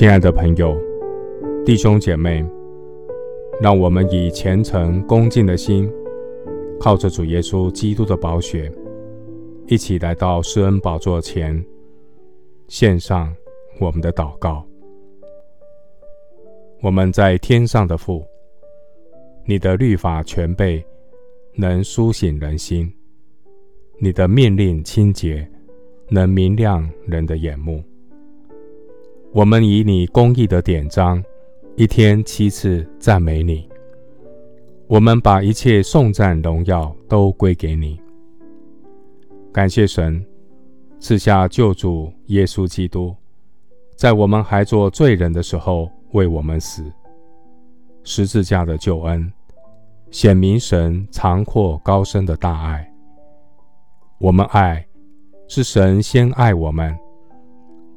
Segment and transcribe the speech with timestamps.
[0.00, 0.74] 亲爱的朋友、
[1.62, 2.42] 弟兄姐妹，
[3.60, 5.92] 让我们以虔诚恭敬的心，
[6.80, 8.72] 靠着主耶稣基督的宝血，
[9.66, 11.62] 一起来到施恩宝座前，
[12.66, 13.30] 献上
[13.78, 14.66] 我们的祷告。
[16.80, 18.24] 我们在天上的父，
[19.44, 20.82] 你的律法全备，
[21.54, 22.90] 能苏醒人心；
[23.98, 25.46] 你的命令清洁，
[26.08, 27.84] 能明亮人的眼目。
[29.32, 31.22] 我们以你公义的典章，
[31.76, 33.68] 一天七次赞美你。
[34.88, 38.00] 我们把一切颂赞荣耀都归给你。
[39.52, 40.24] 感谢神
[40.98, 43.14] 赐下救主耶稣基督，
[43.94, 46.82] 在我们还做罪人的时候为我们死。
[48.02, 49.32] 十字架的救恩，
[50.10, 52.92] 显明神长阔高深的大爱。
[54.18, 54.84] 我们爱，
[55.46, 56.98] 是神先爱我们，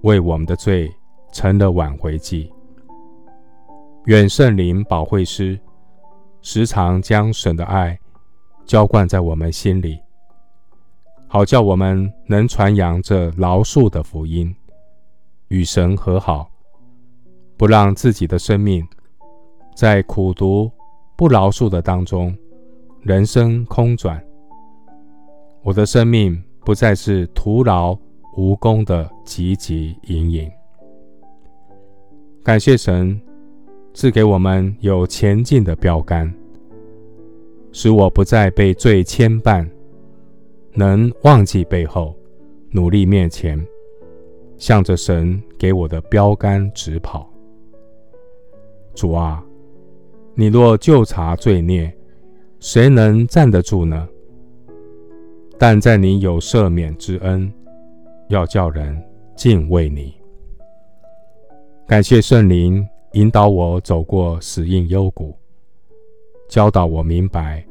[0.04, 0.94] 为我们的罪。
[1.34, 2.50] 成了挽回剂。
[4.06, 5.60] 远圣灵保惠师
[6.42, 7.98] 时常将神的爱
[8.66, 10.00] 浇灌在我们心里，
[11.28, 14.56] 好叫我们能传扬这饶恕的福音，
[15.48, 16.50] 与神和好，
[17.58, 18.86] 不让自己的生命
[19.76, 20.72] 在苦读
[21.16, 22.36] 不饶恕的当中
[23.02, 24.24] 人生空转。
[25.62, 27.98] 我的生命不再是徒劳
[28.36, 30.52] 无功的汲汲营营。
[32.44, 33.18] 感谢神
[33.94, 36.30] 赐给我们有前进的标杆，
[37.72, 39.66] 使我不再被罪牵绊，
[40.74, 42.14] 能忘记背后，
[42.70, 43.66] 努力面前，
[44.58, 47.32] 向着神给我的标杆直跑。
[48.94, 49.42] 主啊，
[50.36, 51.96] 你若就查罪孽，
[52.60, 54.06] 谁能站得住呢？
[55.58, 57.50] 但在你有赦免之恩，
[58.28, 59.02] 要叫人
[59.34, 60.14] 敬畏你。
[61.86, 65.36] 感谢圣灵引导我走过死荫幽谷，
[66.48, 67.64] 教导我明白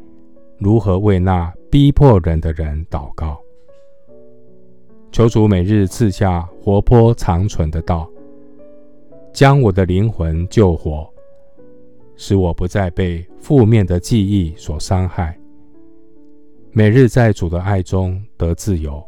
[0.58, 3.40] 如何为那逼迫人的人祷告。
[5.10, 8.06] 求主每日赐下活泼长存的道，
[9.32, 11.08] 将我的灵魂救活，
[12.14, 15.36] 使我不再被负面的记忆所伤害。
[16.70, 19.02] 每日在主的爱中得自由，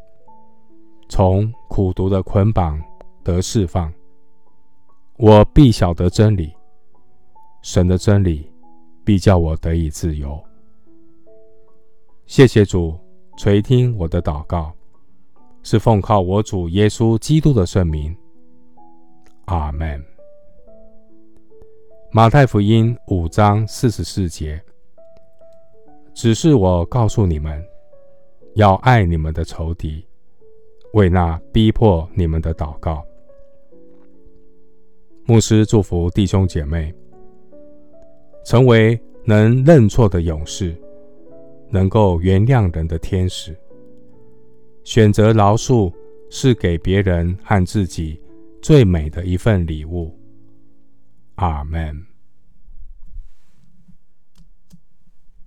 [1.10, 2.82] 从苦毒的捆绑
[3.22, 3.92] 得释放。
[5.16, 6.52] 我必晓得真理，
[7.62, 8.50] 神的真理
[9.04, 10.42] 必叫我得以自由。
[12.26, 12.98] 谢谢主
[13.36, 14.72] 垂听我的祷告，
[15.62, 18.14] 是奉靠我主耶稣基督的圣名。
[19.44, 20.04] 阿门。
[22.10, 24.60] 马太福音五章四十四节，
[26.12, 27.64] 只是我告诉你们，
[28.54, 30.04] 要爱你们的仇敌，
[30.94, 33.04] 为那逼迫你们的祷告。
[35.26, 36.94] 牧师祝福弟兄姐妹，
[38.44, 40.76] 成为能认错的勇士，
[41.70, 43.56] 能够原谅人的天使。
[44.82, 45.90] 选择饶恕
[46.28, 48.20] 是给别人和自己
[48.60, 50.14] 最美的一份礼物。
[51.36, 52.13] 阿门。